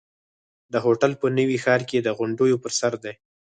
[0.71, 3.13] دا هوټل په نوي ښار کې د غونډیو پر سر دی.